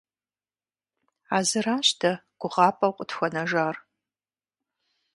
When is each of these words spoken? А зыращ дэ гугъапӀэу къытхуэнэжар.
А 1.35 1.37
зыращ 1.49 1.87
дэ 1.99 2.11
гугъапӀэу 2.39 2.95
къытхуэнэжар. 2.97 3.75